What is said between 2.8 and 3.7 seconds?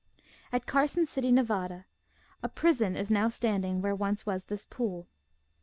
is now stand